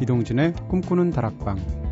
이동진의 0.00 0.54
꿈꾸는 0.68 1.10
다락방 1.10 1.84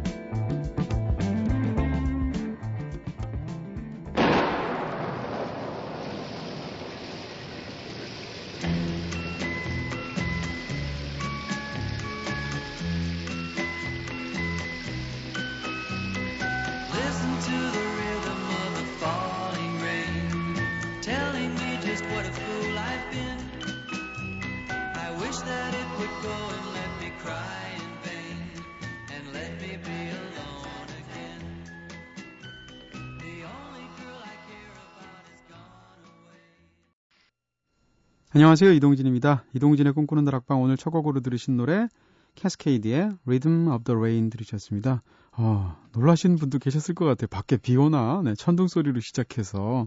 안녕하세요. 38.34 38.72
이동진입니다. 38.72 39.45
이동진의 39.55 39.92
꿈꾸는 39.92 40.25
다락방 40.25 40.62
오늘 40.62 40.78
첫 40.78 40.89
곡으로 40.91 41.20
들으신 41.20 41.56
노래 41.59 41.86
캐스케이드의 42.34 43.11
Rhythm 43.27 43.69
of 43.69 43.84
the 43.84 43.95
Rain 43.95 44.31
들으셨습니다. 44.31 45.03
어, 45.36 45.77
놀라신 45.92 46.36
분도 46.36 46.58
계셨을 46.58 46.95
것 46.95 47.05
같아요. 47.05 47.27
밖에 47.28 47.58
비 47.58 47.77
오나 47.77 48.22
네, 48.24 48.34
천둥 48.34 48.69
소리로 48.69 49.00
시작해서 49.00 49.86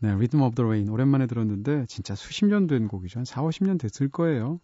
네, 0.00 0.08
Rhythm 0.10 0.42
of 0.42 0.56
the 0.56 0.66
Rain 0.66 0.88
오랜만에 0.88 1.28
들었는데 1.28 1.86
진짜 1.86 2.16
수십 2.16 2.46
년 2.46 2.66
된 2.66 2.88
곡이죠. 2.88 3.20
한 3.20 3.24
4, 3.24 3.42
50년 3.42 3.78
됐을 3.78 4.08
거예요. 4.08 4.58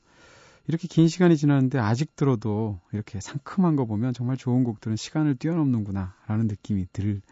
이렇게 0.66 0.88
긴 0.88 1.06
시간이 1.06 1.36
지났는데 1.36 1.78
아직 1.78 2.16
들어도 2.16 2.80
이렇게 2.92 3.20
상큼한 3.20 3.76
거 3.76 3.84
보면 3.84 4.12
정말 4.12 4.36
좋은 4.36 4.64
곡들은 4.64 4.96
시간을 4.96 5.36
뛰어넘는구나 5.36 6.16
라는 6.26 6.48
느낌이 6.48 6.86
들 6.92 7.22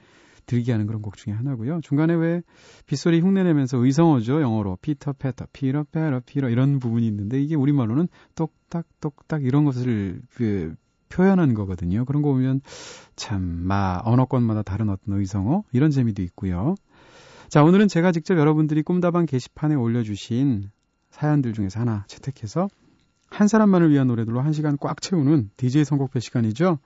들게 0.46 0.72
하는 0.72 0.86
그런 0.86 1.02
곡 1.02 1.16
중에 1.16 1.34
하나고요. 1.34 1.80
중간에 1.82 2.14
왜 2.14 2.42
빗소리 2.86 3.20
흉내내면서 3.20 3.78
의성어죠. 3.78 4.40
영어로 4.40 4.78
pitter 4.80 5.14
patter 5.14 5.46
pitter 5.52 5.84
patter 5.84 6.20
pitter 6.24 6.48
이런 6.48 6.78
부분이 6.78 7.06
있는데 7.06 7.40
이게 7.42 7.54
우리말로는 7.54 8.08
똑딱 8.34 8.86
똑딱 9.00 9.44
이런 9.44 9.64
것을 9.64 10.20
그 10.34 10.74
표현한 11.08 11.54
거거든요. 11.54 12.04
그런 12.04 12.22
거 12.22 12.32
보면 12.32 12.60
참 13.14 13.40
마 13.66 14.00
언어권마다 14.04 14.62
다른 14.62 14.88
어떤 14.90 15.18
의성어 15.18 15.64
이런 15.72 15.90
재미도 15.90 16.22
있고요. 16.22 16.74
자, 17.48 17.62
오늘은 17.62 17.88
제가 17.88 18.12
직접 18.12 18.36
여러분들이 18.38 18.82
꿈다방 18.82 19.26
게시판에 19.26 19.74
올려 19.74 20.02
주신 20.02 20.70
사연들 21.10 21.52
중에서 21.52 21.80
하나 21.80 22.04
채택해서 22.08 22.68
한 23.28 23.48
사람만을 23.48 23.90
위한 23.90 24.06
노래들로 24.06 24.40
한 24.40 24.52
시간 24.52 24.76
꽉 24.78 25.00
채우는 25.00 25.50
DJ 25.56 25.84
선곡표 25.84 26.20
시간이죠. 26.20 26.78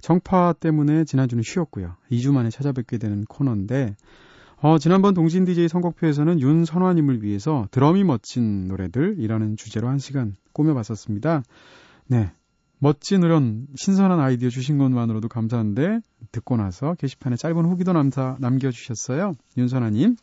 정파 0.00 0.52
때문에 0.52 1.04
지난주는 1.04 1.42
쉬었고요. 1.42 1.96
2주 2.10 2.32
만에 2.32 2.50
찾아뵙게 2.50 2.98
되는 2.98 3.24
코너인데 3.24 3.96
어, 4.60 4.78
지난번 4.78 5.14
동진 5.14 5.44
DJ 5.44 5.68
선곡표에서는 5.68 6.40
윤선화님을 6.40 7.22
위해서 7.22 7.68
드럼이 7.70 8.02
멋진 8.04 8.66
노래들이라는 8.66 9.56
주제로 9.56 9.88
한 9.88 9.98
시간 9.98 10.36
꾸며봤었습니다. 10.52 11.42
네. 12.08 12.32
멋진 12.80 13.22
이런 13.22 13.66
신선한 13.76 14.20
아이디어 14.20 14.50
주신 14.50 14.78
것만으로도 14.78 15.28
감사한데 15.28 16.00
듣고 16.32 16.56
나서 16.56 16.94
게시판에 16.94 17.36
짧은 17.36 17.64
후기도 17.64 17.92
남사, 17.92 18.36
남겨주셨어요. 18.40 19.32
윤선아님. 19.56 20.16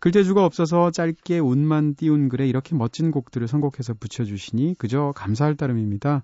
글재주가 0.00 0.44
없어서 0.44 0.90
짧게 0.90 1.38
운만 1.38 1.94
띄운 1.94 2.28
글에 2.28 2.46
이렇게 2.46 2.74
멋진 2.74 3.10
곡들을 3.10 3.48
선곡해서 3.48 3.94
붙여주시니 3.94 4.74
그저 4.78 5.12
감사할 5.16 5.56
따름입니다. 5.56 6.22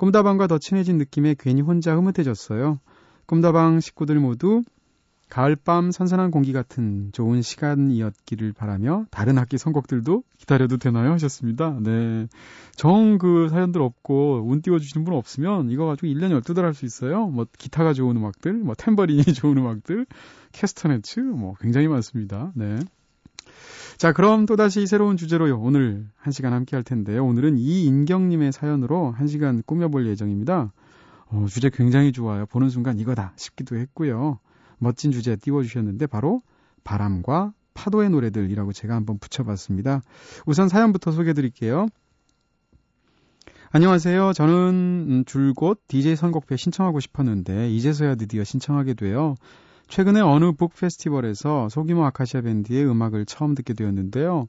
꿈다방과 0.00 0.46
더 0.46 0.56
친해진 0.56 0.96
느낌에 0.96 1.34
괜히 1.38 1.60
혼자 1.60 1.94
흐뭇해졌어요. 1.94 2.80
꿈다방 3.26 3.80
식구들 3.80 4.18
모두 4.18 4.62
가을밤 5.28 5.90
선선한 5.90 6.30
공기 6.30 6.54
같은 6.54 7.10
좋은 7.12 7.42
시간이었기를 7.42 8.54
바라며 8.54 9.04
다른 9.10 9.36
학기 9.36 9.58
선곡들도 9.58 10.22
기다려도 10.38 10.78
되나요? 10.78 11.12
하셨습니다. 11.12 11.76
네. 11.82 12.28
정 12.76 13.18
그 13.18 13.50
사연들 13.50 13.82
없고 13.82 14.46
운 14.48 14.62
띄워주시는 14.62 15.04
분 15.04 15.12
없으면 15.12 15.68
이거 15.70 15.84
가지고 15.84 16.06
1년 16.06 16.30
12달 16.40 16.62
할 16.62 16.72
수 16.72 16.86
있어요. 16.86 17.26
뭐 17.26 17.44
기타가 17.58 17.92
좋은 17.92 18.16
음악들, 18.16 18.54
뭐 18.54 18.74
템버린이 18.74 19.20
좋은 19.34 19.58
음악들, 19.58 20.06
캐스터네츠 20.52 21.20
뭐 21.20 21.56
굉장히 21.60 21.88
많습니다. 21.88 22.52
네. 22.54 22.78
자, 23.96 24.12
그럼 24.12 24.46
또다시 24.46 24.86
새로운 24.86 25.16
주제로 25.16 25.48
요. 25.48 25.60
오늘 25.60 26.06
한 26.16 26.32
시간 26.32 26.52
함께 26.52 26.74
할 26.74 26.82
텐데요. 26.82 27.24
오늘은 27.26 27.58
이인경님의 27.58 28.52
사연으로 28.52 29.10
한 29.10 29.26
시간 29.26 29.62
꾸며볼 29.66 30.06
예정입니다. 30.06 30.72
어, 31.26 31.46
주제 31.48 31.70
굉장히 31.70 32.12
좋아요. 32.12 32.46
보는 32.46 32.70
순간 32.70 32.98
이거다 32.98 33.32
싶기도 33.36 33.76
했고요. 33.76 34.38
멋진 34.78 35.12
주제 35.12 35.36
띄워주셨는데 35.36 36.06
바로 36.06 36.42
바람과 36.82 37.52
파도의 37.74 38.10
노래들이라고 38.10 38.72
제가 38.72 38.94
한번 38.94 39.18
붙여봤습니다. 39.18 40.02
우선 40.46 40.68
사연부터 40.68 41.12
소개해드릴게요. 41.12 41.86
안녕하세요. 43.72 44.32
저는 44.32 45.24
줄곧 45.26 45.80
DJ 45.86 46.16
선곡회 46.16 46.56
신청하고 46.56 46.98
싶었는데 46.98 47.70
이제서야 47.70 48.16
드디어 48.16 48.42
신청하게 48.42 48.94
돼요. 48.94 49.36
최근에 49.90 50.20
어느 50.20 50.52
북 50.52 50.72
페스티벌에서 50.76 51.68
소규모 51.68 52.04
아카시아 52.04 52.42
밴드의 52.42 52.88
음악을 52.88 53.26
처음 53.26 53.56
듣게 53.56 53.74
되었는데요. 53.74 54.46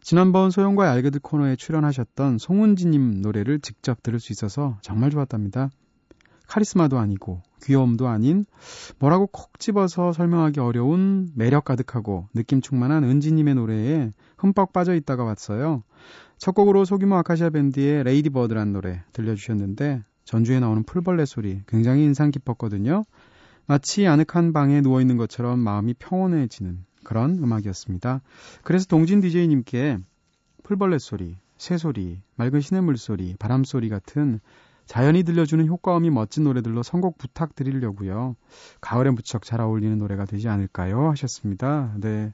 지난번 0.00 0.50
소영과 0.50 0.90
알게들 0.90 1.20
코너에 1.20 1.56
출연하셨던 1.56 2.38
송은지님 2.38 3.20
노래를 3.20 3.60
직접 3.60 4.02
들을 4.02 4.18
수 4.18 4.32
있어서 4.32 4.78
정말 4.80 5.10
좋았답니다. 5.10 5.68
카리스마도 6.46 6.98
아니고 6.98 7.42
귀여움도 7.64 8.08
아닌 8.08 8.46
뭐라고 8.98 9.26
콕 9.26 9.60
집어서 9.60 10.12
설명하기 10.12 10.60
어려운 10.60 11.28
매력 11.34 11.66
가득하고 11.66 12.28
느낌 12.34 12.62
충만한 12.62 13.04
은지님의 13.04 13.56
노래에 13.56 14.14
흠뻑 14.38 14.72
빠져 14.72 14.94
있다가 14.94 15.22
왔어요. 15.22 15.82
첫 16.38 16.52
곡으로 16.52 16.86
소규모 16.86 17.16
아카시아 17.16 17.50
밴드의 17.50 18.04
Ladybird란 18.04 18.72
노래 18.72 19.02
들려주셨는데 19.12 20.02
전주에 20.24 20.60
나오는 20.60 20.82
풀벌레 20.82 21.26
소리 21.26 21.60
굉장히 21.66 22.04
인상 22.04 22.30
깊었거든요. 22.30 23.04
마치 23.68 24.06
아늑한 24.06 24.54
방에 24.54 24.80
누워 24.80 25.02
있는 25.02 25.18
것처럼 25.18 25.58
마음이 25.58 25.94
평온해지는 25.98 26.86
그런 27.04 27.36
음악이었습니다. 27.36 28.22
그래서 28.62 28.86
동진 28.86 29.20
DJ님께 29.20 29.98
풀벌레 30.62 30.98
소리, 30.98 31.36
새소리, 31.58 32.22
맑은 32.36 32.60
시냇물 32.62 32.96
소리, 32.96 33.36
바람 33.38 33.64
소리 33.64 33.90
같은 33.90 34.40
자연이 34.86 35.22
들려주는 35.22 35.66
효과음이 35.66 36.08
멋진 36.08 36.44
노래들로 36.44 36.82
선곡 36.82 37.18
부탁드리려고요. 37.18 38.36
가을에 38.80 39.10
무척 39.10 39.42
잘 39.44 39.60
어울리는 39.60 39.98
노래가 39.98 40.24
되지 40.24 40.48
않을까요? 40.48 41.10
하셨습니다. 41.10 41.92
네. 42.00 42.32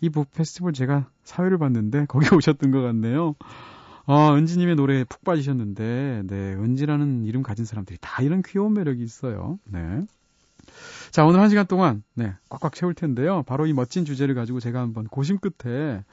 이 0.00 0.10
북 0.10 0.30
페스티벌 0.30 0.74
제가 0.74 1.10
사회를 1.24 1.58
봤는데 1.58 2.06
거기 2.06 2.28
오셨던 2.32 2.70
것 2.70 2.82
같네요. 2.82 3.34
어, 4.06 4.34
은지님의 4.36 4.76
노래에 4.76 5.02
푹 5.04 5.22
빠지셨는데, 5.24 6.22
네, 6.24 6.36
은지라는 6.54 7.24
이름 7.24 7.42
가진 7.42 7.64
사람들이 7.64 7.98
다 8.00 8.22
이런 8.22 8.42
귀여운 8.46 8.74
매력이 8.74 9.02
있어요. 9.02 9.58
네. 9.66 10.04
자, 11.10 11.24
오늘 11.24 11.40
한 11.40 11.48
시간 11.48 11.66
동안, 11.66 12.02
네, 12.14 12.34
꽉꽉 12.50 12.74
채울 12.74 12.94
텐데요. 12.94 13.42
바로 13.44 13.66
이 13.66 13.72
멋진 13.72 14.04
주제를 14.04 14.34
가지고 14.34 14.60
제가 14.60 14.80
한번 14.80 15.04
고심 15.04 15.38
끝에 15.38 16.04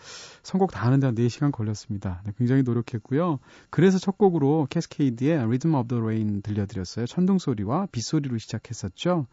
선곡 0.41 0.71
다 0.71 0.85
하는데 0.85 1.05
한 1.05 1.15
4시간 1.15 1.51
걸렸습니다. 1.51 2.21
네, 2.25 2.31
굉장히 2.37 2.63
노력했고요. 2.63 3.39
그래서 3.69 3.97
첫 3.99 4.17
곡으로 4.17 4.67
캐스케이드의 4.69 5.37
Rhythm 5.37 5.75
of 5.75 5.87
the 5.89 6.01
Rain 6.01 6.41
들려드렸어요. 6.41 7.05
천둥 7.07 7.39
소리와 7.39 7.87
빗소리로 7.91 8.37
시작했었죠. 8.37 9.27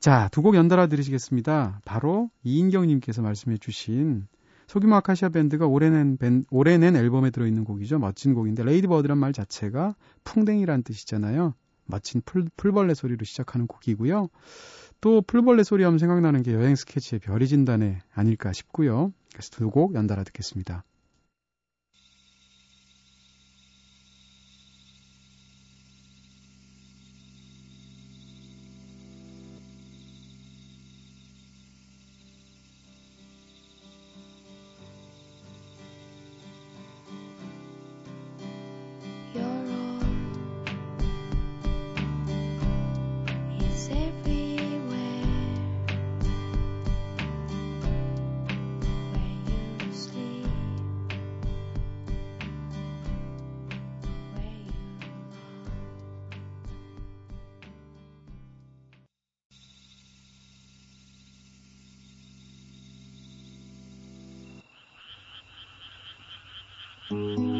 자, 0.00 0.28
두 0.32 0.42
곡 0.42 0.54
연달아 0.54 0.88
들으시겠습니다. 0.88 1.80
바로 1.86 2.28
이인경님께서 2.42 3.22
말씀해 3.22 3.56
주신 3.56 4.26
소규모 4.66 4.96
아카시아 4.96 5.30
밴드가 5.30 5.66
올해 5.66 5.88
낸, 5.88 6.16
밴, 6.18 6.44
올해 6.50 6.76
낸 6.78 6.94
앨범에 6.96 7.30
들어있는 7.30 7.64
곡이죠. 7.64 7.98
멋진 7.98 8.34
곡인데, 8.34 8.64
Ladybird란 8.64 9.16
말 9.16 9.32
자체가 9.32 9.94
풍뎅이란 10.24 10.82
뜻이잖아요. 10.82 11.54
마친 11.86 12.22
풀, 12.24 12.48
풀벌레 12.56 12.94
소리로 12.94 13.24
시작하는 13.24 13.66
곡이고요. 13.66 14.28
또 15.00 15.22
풀벌레 15.22 15.64
소리 15.64 15.84
하면 15.84 15.98
생각나는 15.98 16.42
게 16.42 16.54
여행 16.54 16.76
스케치의 16.76 17.20
별이 17.20 17.46
진다네 17.48 18.00
아닐까 18.14 18.52
싶고요. 18.52 19.12
그래서 19.32 19.50
두 19.50 19.70
곡 19.70 19.94
연달아 19.94 20.24
듣겠습니다. 20.24 20.84
Mm-hmm. 67.14 67.53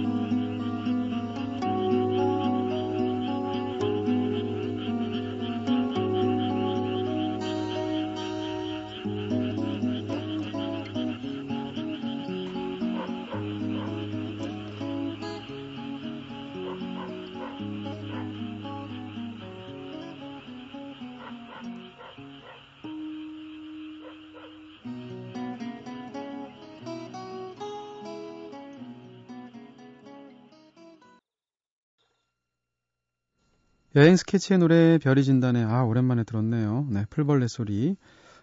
여행 33.97 34.17
스케치의 34.17 34.59
노래 34.59 34.99
별이 34.99 35.23
진다네 35.23 35.63
아 35.63 35.85
오랜만에 35.85 36.25
들었네요. 36.25 36.89
네, 36.91 37.05
풀벌레 37.11 37.47
소리. 37.47 37.97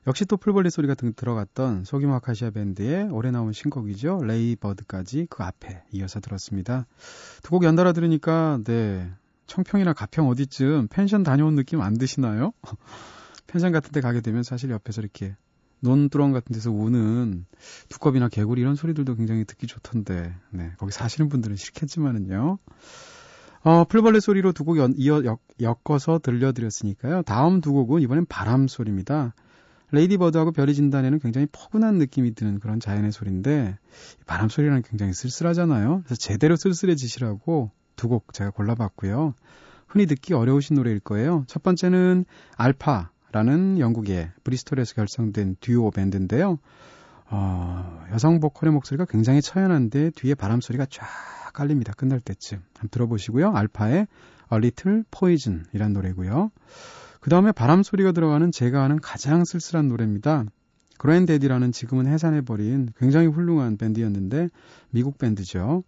역시 0.08 0.26
또 0.26 0.38
풀벌레 0.38 0.70
소리가 0.70 0.96
등 0.96 1.12
들어갔던 1.14 1.84
소규모 1.84 2.14
아카시아 2.16 2.52
밴드의 2.52 3.10
올해 3.12 3.32
나온 3.32 3.52
신곡이죠. 3.52 4.22
Ladybird까지 4.24 5.28
그 5.30 5.44
앞에 5.44 5.84
이어서 5.92 6.20
들었습니다. 6.22 6.88
두 7.44 7.52
곡 7.52 7.64
연달아 7.66 7.92
들으니까 7.92 8.60
네 8.64 9.12
청평이나 9.48 9.92
가평 9.92 10.30
어디쯤 10.30 10.88
펜션 10.90 11.24
다녀온 11.24 11.56
느낌 11.56 11.82
안 11.82 11.98
드시나요? 11.98 12.54
펜션 13.48 13.74
같은 13.74 13.92
데 13.92 14.00
가게 14.00 14.22
되면 14.22 14.44
사실 14.44 14.70
옆에서 14.72 15.02
이렇게 15.02 15.36
논두렁 15.82 16.32
같은 16.32 16.54
데서 16.54 16.72
우는 16.72 17.46
두꺼비나 17.90 18.30
개구리 18.30 18.62
이런 18.62 18.76
소리들도 18.76 19.16
굉장히 19.16 19.44
듣기 19.44 19.68
좋던데 19.68 20.34
네 20.52 20.72
거기 20.78 20.94
사시는 20.94 21.28
분들은 21.28 21.58
싫겠지만은요. 21.58 22.58
어, 23.64 23.84
풀벌레 23.86 24.20
소리로 24.20 24.54
두 24.54 24.64
곡 24.64 24.78
이어 24.98 25.24
엮어서 25.62 26.20
들려드렸으니까요. 26.20 27.22
다음 27.24 27.62
두 27.62 27.74
곡은 27.74 28.02
이번엔 28.02 28.26
바람 28.28 28.68
소리입니다. 28.68 29.34
Ladybird하고 29.92 30.52
별이 30.52 30.74
진다네는 30.74 31.20
굉장히 31.20 31.48
포근한 31.52 31.96
느낌이 31.98 32.34
드는 32.34 32.60
그런 32.60 32.80
자연의 32.80 33.12
소리인데 33.12 33.78
바람 34.26 34.48
소리는 34.50 34.82
굉장히 34.84 35.14
쓸쓸하잖아요. 35.14 36.02
그래서 36.06 36.16
제대로 36.16 36.56
쓸쓸해지시라고 36.56 37.72
두 37.98 38.08
곡 38.08 38.34
제가 38.34 38.50
골라봤고요. 38.52 39.36
흔히 39.88 40.06
듣기 40.08 40.34
어려우신 40.34 40.78
노래일 40.78 41.00
거예요. 41.02 41.44
첫 41.48 41.62
번째는 41.62 42.26
알파라는 42.56 43.78
영국의 43.80 44.32
브리스톨에서 44.44 44.96
결성된 44.96 45.58
듀오 45.60 45.92
밴드인데요. 45.92 46.58
어, 47.32 48.06
여성 48.12 48.40
보컬의 48.40 48.74
목소리가 48.74 49.06
굉장히 49.06 49.42
처연한데 49.42 50.12
뒤에 50.12 50.36
바람 50.36 50.62
소리가 50.62 50.86
쫙 50.90 51.06
깔립니다. 51.54 51.94
끝날 51.94 52.20
때쯤. 52.20 52.60
한번 52.76 52.90
들어보시고요. 52.90 53.52
알파의 53.52 54.00
A 54.00 54.58
Little 54.58 55.04
Poison 55.12 55.66
이란 55.74 55.94
노래고요. 55.94 56.52
그 57.22 57.30
다음에 57.30 57.52
바람 57.52 57.84
소리가 57.84 58.12
들어가는 58.12 58.52
제가 58.52 58.84
아는 58.84 59.00
가장 59.00 59.46
쓸쓸한 59.46 59.88
노래입니다. 59.88 60.46
그랜데디라는 60.98 61.72
지금은 61.72 62.08
해산해버린 62.08 62.90
굉장히 62.98 63.28
훌륭한 63.28 63.78
밴드였는데 63.78 64.50
미국 64.92 65.18
밴드죠. 65.18 65.84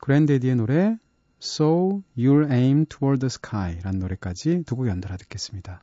그랜데디의 0.00 0.56
노래 0.56 0.96
So 1.42 2.02
You'll 2.16 2.50
Aim 2.50 2.86
Toward 2.86 3.20
the 3.20 3.26
Sky 3.26 3.78
라는 3.82 4.00
노래까지 4.00 4.64
두 4.66 4.76
곡 4.76 4.88
연달아 4.88 5.16
듣겠습니다. 5.18 5.82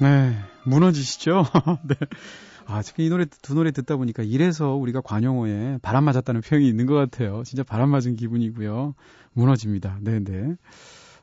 네, 0.00 0.32
무너지시죠? 0.64 1.42
네. 1.88 1.94
아, 2.66 2.82
지금 2.82 3.04
이 3.04 3.08
노래, 3.08 3.24
두 3.24 3.54
노래 3.54 3.72
듣다 3.72 3.96
보니까 3.96 4.22
이래서 4.22 4.74
우리가 4.74 5.00
관용어에 5.00 5.78
바람 5.82 6.04
맞았다는 6.04 6.42
표현이 6.42 6.68
있는 6.68 6.86
것 6.86 6.94
같아요. 6.94 7.42
진짜 7.44 7.62
바람 7.62 7.88
맞은 7.90 8.14
기분이고요. 8.14 8.94
무너집니다. 9.32 9.98
네네. 10.02 10.24
네. 10.24 10.56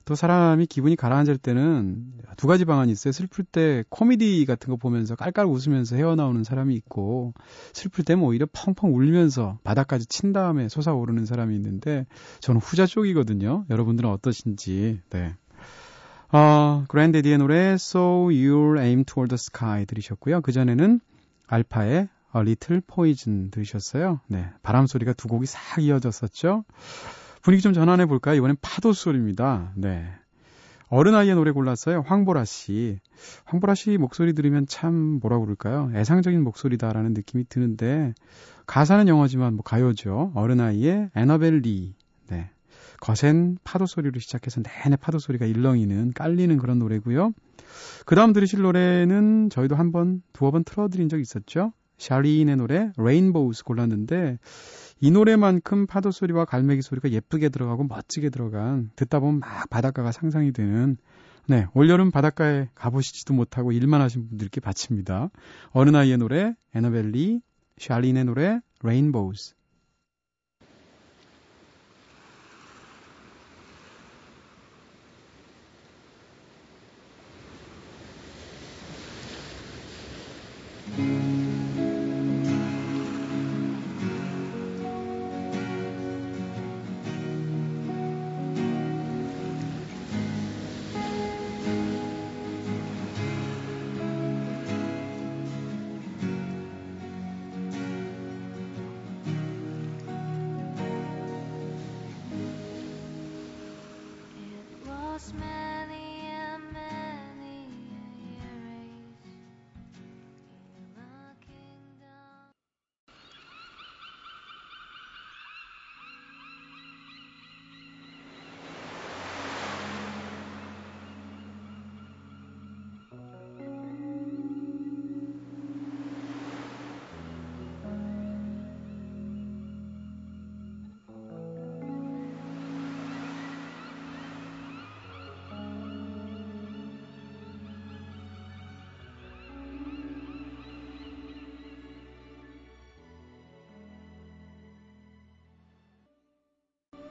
또 0.06 0.14
사람이 0.14 0.68
기분이 0.68 0.96
가라앉을 0.96 1.38
때는 1.38 2.06
두 2.38 2.46
가지 2.48 2.64
방안이 2.66 2.92
있어요. 2.92 3.12
슬플 3.12 3.44
때 3.44 3.84
코미디 3.90 4.46
같은 4.46 4.70
거 4.70 4.76
보면서 4.76 5.16
깔깔 5.16 5.46
웃으면서 5.46 5.96
헤어나오는 5.96 6.44
사람이 6.44 6.76
있고, 6.76 7.34
슬플 7.74 8.06
때는 8.06 8.24
오히려 8.24 8.46
펑펑 8.52 8.96
울면서 8.96 9.58
바닥까지 9.64 10.06
친 10.06 10.32
다음에 10.32 10.70
솟아오르는 10.70 11.26
사람이 11.26 11.56
있는데, 11.56 12.06
저는 12.40 12.62
후자 12.62 12.86
쪽이거든요. 12.86 13.66
여러분들은 13.72 14.08
어떠신지, 14.12 15.00
네. 15.10 15.36
어, 16.36 16.84
그랜데디의 16.90 17.38
노래 17.38 17.56
So 17.76 18.28
You'll 18.28 18.78
Aim 18.78 19.06
Toward 19.06 19.30
the 19.30 19.36
Sky 19.36 19.86
들으셨고요. 19.86 20.42
그전에는 20.42 21.00
알파의 21.48 21.96
A 21.96 22.10
Little 22.34 22.82
Poison 22.86 23.52
들으셨어요. 23.52 24.20
네, 24.28 24.50
바람 24.62 24.86
소리가 24.86 25.14
두 25.14 25.30
곡이 25.30 25.46
싹 25.46 25.82
이어졌었죠. 25.82 26.66
분위기 27.42 27.64
좀 27.64 27.72
전환해 27.72 28.06
볼까요? 28.06 28.36
이번엔 28.36 28.58
파도 28.62 28.92
소리입니다. 28.92 29.72
네. 29.76 30.12
어른아이의 30.90 31.36
노래 31.36 31.52
골랐어요. 31.52 32.04
황보라 32.06 32.44
씨. 32.44 33.00
황보라 33.46 33.74
씨 33.74 33.98
목소리 33.98 34.34
들으면 34.34 34.68
참 34.68 35.20
뭐라 35.22 35.40
그럴까요? 35.40 35.90
애상적인 35.96 36.44
목소리다라는 36.44 37.14
느낌이 37.14 37.46
드는데 37.48 38.14
가사는 38.68 39.08
영어지만 39.08 39.54
뭐 39.54 39.64
가요죠. 39.64 40.34
어른아이의 40.36 41.12
에너벨 41.16 41.60
리. 41.60 41.96
네. 42.28 42.50
거센 43.00 43.58
파도 43.64 43.86
소리로 43.86 44.20
시작해서 44.20 44.62
내내 44.62 44.96
파도 44.96 45.20
소리가 45.20 45.46
일렁이는 45.46 46.14
깔리는 46.14 46.58
그런 46.58 46.80
노래고요. 46.80 47.34
그 48.06 48.16
다음 48.16 48.34
들으실 48.34 48.62
노래는 48.62 49.50
저희도 49.50 49.76
한 49.76 49.92
번, 49.92 50.22
두어 50.34 50.52
번 50.52 50.64
틀어드린 50.64 51.10
적 51.10 51.20
있었죠. 51.20 51.74
샬린의 51.98 52.58
노래 52.58 52.92
Rainbows 52.98 53.64
골랐는데 53.64 54.38
이 55.00 55.12
노래만큼 55.12 55.88
파도 55.88 56.12
소리와 56.12 56.46
갈매기 56.46 56.82
소리가 56.82 57.12
예쁘게 57.12 57.50
들어가고 57.50 57.86
멋지게 57.86 58.30
들어간 58.30 58.92
듣다 58.96 59.20
보면 59.20 59.40
막 59.40 59.70
바닷가가 59.70 60.12
상상이 60.12 60.52
되는 60.52 60.98
네, 61.48 61.68
올여름 61.74 62.12
바닷가에 62.12 62.70
가보시지도 62.74 63.34
못하고 63.34 63.72
일만 63.72 64.02
하신 64.02 64.30
분들께 64.30 64.62
바칩니다. 64.62 65.30
어른아이의 65.72 66.18
노래 66.18 66.56
Annabel 66.74 67.17
Lee, 67.17 67.42
샤린의 67.78 68.26
노래 68.26 68.60
레인보우스 68.84 69.54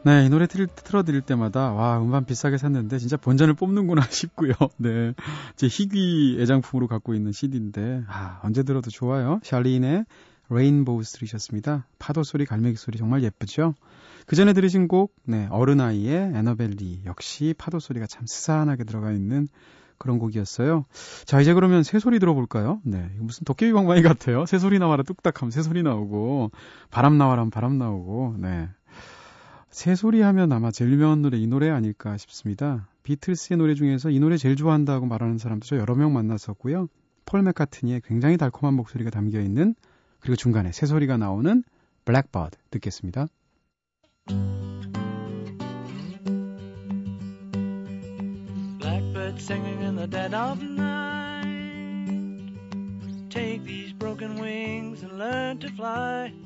네, 0.05 0.27
이 0.27 0.29
노래 0.29 0.47
틀, 0.47 0.67
틀어드릴 0.67 1.23
때마다, 1.23 1.73
와, 1.73 1.99
음반 1.99 2.27
비싸게 2.27 2.59
샀는데, 2.59 2.99
진짜 2.99 3.17
본전을 3.17 3.55
뽑는구나 3.55 4.03
싶고요. 4.11 4.53
네. 4.77 5.15
제 5.57 5.67
희귀 5.67 6.37
애장품으로 6.41 6.89
갖고 6.89 7.15
있는 7.15 7.33
CD인데, 7.33 8.05
아, 8.07 8.39
언제 8.43 8.63
들어도 8.63 8.91
좋아요. 8.91 9.41
샬린의 9.43 10.05
Rainbows 10.51 11.15
들으셨습니다. 11.15 11.87
파도 11.99 12.23
소리, 12.23 12.45
갈매기 12.45 12.77
소리 12.77 12.99
정말 12.99 13.23
예쁘죠? 13.23 13.75
그 14.27 14.37
전에 14.37 14.53
들으신 14.53 14.89
곡, 14.89 15.15
네, 15.25 15.47
어른아이의 15.51 16.33
Annabel 16.35 16.79
Lee. 16.79 17.05
역시 17.07 17.55
파도 17.57 17.79
소리가 17.79 18.07
참 18.07 18.27
스산하게 18.27 18.85
들어가 18.85 19.11
있는 19.11 19.49
그런 19.97 20.19
곡이었어요. 20.19 20.85
자, 21.25 21.41
이제 21.41 21.55
그러면 21.55 21.83
새소리 21.83 22.19
들어볼까요? 22.19 22.81
네. 22.85 23.11
무슨 23.21 23.45
도깨비 23.45 23.73
방망이 23.73 24.03
같아요. 24.03 24.45
새소리 24.45 24.79
나와라 24.79 25.03
뚝딱 25.03 25.41
하면 25.41 25.51
새소리 25.51 25.83
나오고, 25.83 26.51
바람 26.91 27.17
나와라 27.17 27.47
바람 27.51 27.79
나오고, 27.79 28.37
네. 28.39 28.69
새소리 29.75 30.21
하면 30.21 30.53
아마 30.53 30.71
제일 30.71 30.93
유명한 30.93 31.21
노래 31.21 31.37
이 31.37 31.49
노래 31.49 31.69
아닐까 31.69 32.17
싶습니다. 32.17 32.87
비틀스의 33.03 33.57
노래 33.59 33.75
중에서 33.75 34.09
이 34.09 34.21
노래 34.21 34.37
제일 34.37 34.55
좋아한다고 34.55 35.07
말하는 35.07 35.37
사람도 35.37 35.67
저 35.67 35.77
여러 35.77 35.97
명 35.97 36.13
만났었고요. 36.13 36.87
폴 37.27 37.43
맥카트니의 37.43 38.03
굉장히 38.05 38.37
달콤한 38.37 38.73
목소리가 38.75 39.11
담겨 39.11 39.41
있는 39.41 39.75
그리고 40.21 40.37
중간에 40.37 40.71
새소리가 40.71 41.17
나오는 41.17 41.65
블랙버드 42.05 42.57
듣겠습니다. 42.71 43.27
Fly. 55.77 56.44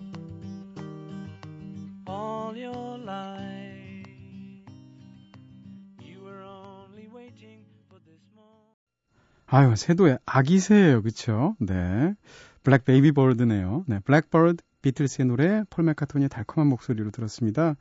아유, 9.50 9.74
새도 9.74 10.18
아기 10.26 10.58
새예요. 10.58 11.02
그쵸? 11.02 11.56
네. 11.58 12.14
black 12.62 12.84
baby 12.84 13.12
bird네요. 13.12 13.84
네. 13.86 13.98
Blackbird 14.00 14.62
비틀스의 14.82 15.26
노래 15.26 15.62
폴 15.70 15.84
매카트니의 15.86 16.28
달콤한 16.28 16.68
목소리로 16.68 17.10
들었습니다. 17.10 17.74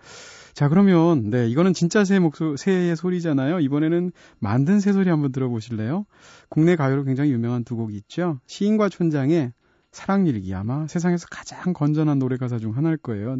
자, 0.54 0.70
그러면 0.70 1.30
네, 1.30 1.48
이거는 1.50 1.74
진짜 1.74 2.06
새 2.06 2.20
목소 2.20 2.56
새의 2.56 2.96
소리잖아요. 2.96 3.60
이번에는 3.60 4.12
만든 4.40 4.80
새 4.80 4.94
소리 4.94 5.10
한번 5.10 5.34
들어보실래요? 5.34 6.06
국내 6.48 6.78
가요로 6.78 7.04
굉장히 7.04 7.32
유명한 7.32 7.66
두 7.66 7.76
곡이 7.76 7.96
있죠. 7.98 8.40
시인과 8.48 8.88
촌장의 8.88 9.52
사랑 9.92 10.26
일기 10.26 10.56
아마 10.56 10.88
세상에서 10.88 11.28
가장 11.30 11.74
건전한 11.74 12.18
노래 12.18 12.38
가사 12.38 12.60
중 12.60 12.78
하나일 12.78 12.98
거예요. 12.98 13.38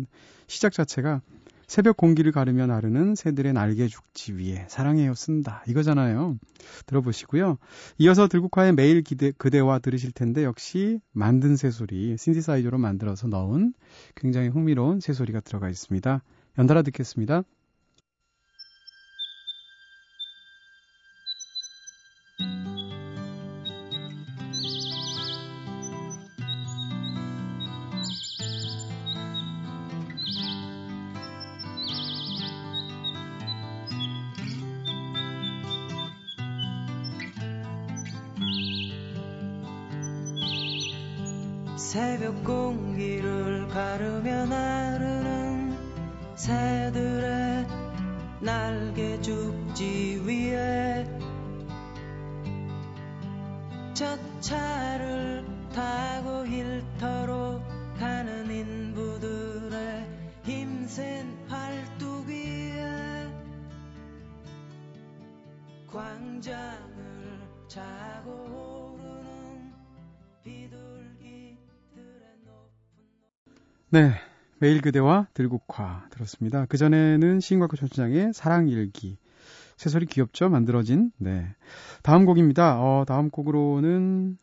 시작 0.48 0.74
자체가 0.74 1.22
새벽 1.68 1.98
공기를 1.98 2.32
가르며 2.32 2.66
나르는 2.66 3.16
새들의 3.16 3.52
날개 3.52 3.88
죽지 3.88 4.34
위에 4.34 4.66
사랑해요 4.70 5.14
쓴다 5.14 5.64
이거잖아요. 5.68 6.38
들어보시고요. 6.86 7.58
이어서 7.98 8.30
들국화의 8.30 8.74
매일 8.74 9.02
기대, 9.02 9.32
그대와 9.32 9.80
들으실 9.80 10.14
텐데 10.14 10.46
역시 10.46 11.02
만든 11.12 11.58
새소리 11.58 12.16
신디사이저로 12.18 12.78
만들어서 12.78 13.28
넣은 13.28 13.74
굉장히 14.16 14.48
흥미로운 14.48 15.02
새소리가 15.02 15.42
들어가 15.42 15.70
있습니다. 15.70 16.24
연달아 16.58 16.84
듣겠습니다. 16.84 17.44
새벽 41.88 42.44
공기를 42.44 43.66
가르며 43.70 44.46
나르는 44.46 45.78
새들의 46.36 47.66
날개 48.42 49.22
죽지 49.22 50.22
위에 50.26 51.06
저 53.94 54.18
차를 54.42 55.46
타고 55.74 56.46
일터로 56.46 57.62
가는 57.98 58.52
인부들의 58.52 60.10
힘센 60.44 61.48
팔뚝 61.48 62.28
위에 62.28 63.32
광장을 65.90 67.40
차고 67.70 68.87
네. 73.90 74.12
매일 74.60 74.82
그대와 74.82 75.28
들국화 75.34 76.08
들었습니다. 76.10 76.66
그전에는 76.66 77.40
시인과학 77.40 77.74
전시장의 77.74 78.34
사랑일기. 78.34 79.18
새소리 79.78 80.08
귀엽죠? 80.08 80.50
만들어진. 80.50 81.12
네. 81.18 81.48
다음 82.04 82.26
곡입니다. 82.26 82.82
어, 82.82 83.06
다음 83.08 83.30
곡으로는 83.30 84.38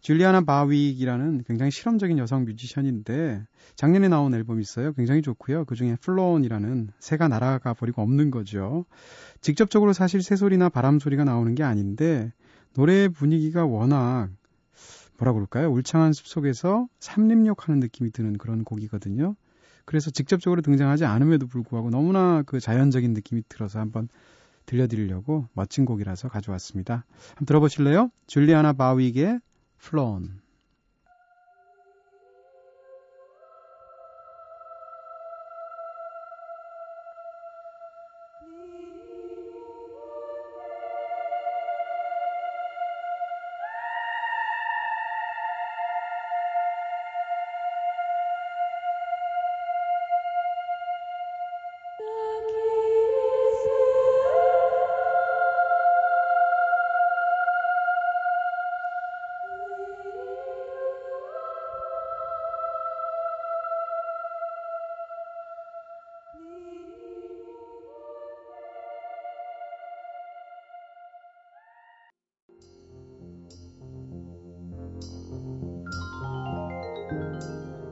줄리아나 0.00 0.40
바윅이라는 0.40 1.42
굉장히 1.46 1.70
실험적인 1.70 2.16
여성 2.16 2.46
뮤지션인데 2.46 3.44
작년에 3.76 4.08
나온 4.08 4.32
앨범이 4.32 4.62
있어요. 4.62 4.94
굉장히 4.94 5.20
좋고요. 5.20 5.66
그중에 5.66 5.96
플로온이라는 5.96 6.88
새가 6.98 7.28
날아가 7.28 7.74
버리고 7.74 8.00
없는 8.00 8.30
거죠. 8.30 8.86
직접적으로 9.42 9.92
사실 9.92 10.22
새소리나 10.22 10.70
바람 10.70 10.98
소리가 10.98 11.24
나오는 11.24 11.54
게 11.54 11.62
아닌데 11.62 12.32
노래 12.72 13.08
분위기가 13.08 13.66
워낙 13.66 14.30
뭐라 15.18 15.32
그럴까요? 15.32 15.70
울창한 15.70 16.12
숲 16.12 16.26
속에서 16.26 16.88
삼림욕하는 17.00 17.80
느낌이 17.80 18.10
드는 18.12 18.38
그런 18.38 18.64
곡이거든요. 18.64 19.34
그래서 19.84 20.10
직접적으로 20.10 20.62
등장하지 20.62 21.04
않음에도 21.04 21.46
불구하고 21.46 21.90
너무나 21.90 22.42
그 22.42 22.60
자연적인 22.60 23.14
느낌이 23.14 23.42
들어서 23.48 23.80
한번 23.80 24.08
들려드리려고 24.66 25.46
멋진 25.54 25.84
곡이라서 25.84 26.28
가져왔습니다. 26.28 27.04
한번 27.30 27.46
들어보실래요? 27.46 28.10
줄리아나 28.26 28.74
바윅의 28.74 29.40
플론. 29.78 30.40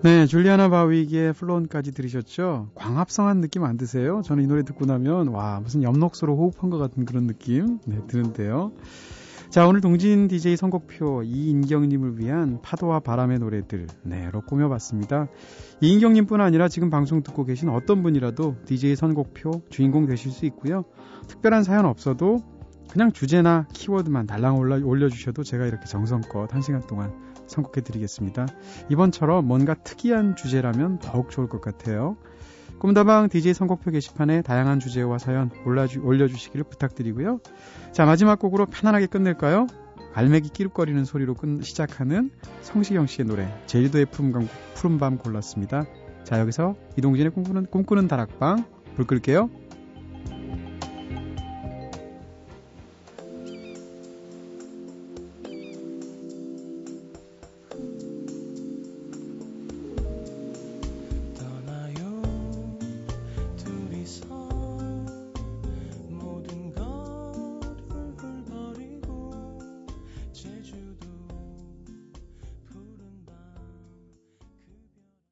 네, 0.07 0.25
줄리아나 0.27 0.69
바위기의 0.69 1.33
플론까지 1.33 1.91
들으셨죠? 1.91 2.69
광합성한 2.77 3.41
느낌 3.41 3.65
안 3.65 3.77
드세요? 3.77 4.23
저는 4.25 4.45
이 4.45 4.47
노래 4.47 4.63
듣고 4.63 4.87
나면 4.87 5.27
와 5.27 5.59
무슨 5.59 5.83
엽록소로 5.83 6.37
호흡한 6.37 6.71
것 6.71 6.79
같은 6.79 7.05
그런 7.05 7.27
느낌 7.27 7.81
네, 7.87 7.99
드는데요. 8.07 8.71
자, 9.51 9.67
오늘 9.67 9.81
동진 9.81 10.29
DJ 10.29 10.59
선곡표 10.59 11.25
이인경님을 11.25 12.21
위한 12.21 12.61
파도와 12.63 13.01
바람의 13.01 13.41
노래들 13.41 13.89
네로 14.05 14.43
꾸며봤습니다. 14.43 15.27
이인경님 15.81 16.27
뿐 16.27 16.41
아니라 16.41 16.69
지금 16.69 16.89
방송 16.89 17.25
듣고 17.25 17.45
계신 17.45 17.69
어떤 17.69 18.05
분이라도 18.05 18.59
DJ 18.65 18.95
선곡표 18.95 19.63
주인공 19.71 20.07
되실 20.07 20.31
수 20.31 20.47
있고요. 20.47 20.85
특별한 21.27 21.65
사연 21.65 21.85
없어도 21.85 22.45
그냥 22.93 23.11
주제나 23.11 23.67
키워드만 23.73 24.29
달랑 24.29 24.57
올려주셔도 24.57 25.43
제가 25.43 25.67
이렇게 25.67 25.85
정성껏 25.87 26.55
한 26.55 26.63
시간 26.63 26.87
동안 26.87 27.13
선곡해 27.47 27.83
드리겠습니다. 27.83 28.47
이번처럼 28.91 29.47
뭔가 29.47 29.75
특이한 29.75 30.37
주제라면 30.37 30.99
더욱 30.99 31.31
좋을 31.31 31.49
것 31.49 31.61
같아요. 31.61 32.17
꿈다방 32.79 33.29
DJ 33.29 33.55
선곡표 33.55 33.91
게시판에 33.91 34.43
다양한 34.43 34.81
주제와 34.81 35.19
사연 35.19 35.51
올라주, 35.65 36.01
올려주시기를 36.01 36.65
부탁드리고요. 36.65 37.41
자, 37.93 38.05
마지막 38.05 38.39
곡으로 38.39 38.67
편안하게 38.67 39.07
끝낼까요? 39.07 39.67
갈매기 40.13 40.51
끼룩거리는 40.51 41.05
소리로 41.05 41.35
끝, 41.35 41.63
시작하는 41.63 42.31
성시경 42.63 43.07
씨의 43.07 43.27
노래, 43.27 43.53
제주도의 43.67 44.07
푸른밤, 44.07 44.49
푸른밤 44.75 45.19
골랐습니다. 45.19 45.85
자, 46.25 46.41
여기서 46.41 46.75
이동진의 46.99 47.33
꿈꾸는, 47.33 47.67
꿈꾸는 47.67 48.09
다락방 48.09 48.65
불 48.95 49.07
끌게요. 49.07 49.51